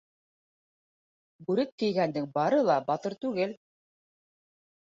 Бүрек 1.49 1.75
кейгәндең 1.83 2.27
бары 2.39 2.65
ла 2.71 2.81
батыр 2.91 3.17
түгел. 3.27 3.57